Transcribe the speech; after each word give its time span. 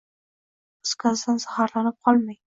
Is 0.91 0.93
gazidan 1.03 1.41
zaharlanib 1.45 1.99
qolmang 2.09 2.39